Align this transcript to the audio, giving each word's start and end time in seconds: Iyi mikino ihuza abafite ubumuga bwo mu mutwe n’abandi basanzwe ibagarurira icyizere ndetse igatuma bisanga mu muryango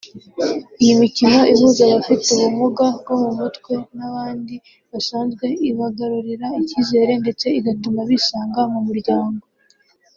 Iyi 0.81 0.93
mikino 1.01 1.39
ihuza 1.53 1.81
abafite 1.87 2.25
ubumuga 2.33 2.85
bwo 2.99 3.13
mu 3.21 3.29
mutwe 3.39 3.73
n’abandi 3.97 4.55
basanzwe 4.91 5.45
ibagarurira 5.69 6.47
icyizere 6.61 7.11
ndetse 7.23 7.45
igatuma 7.59 8.01
bisanga 8.09 8.61
mu 8.73 8.79
muryango 8.87 9.43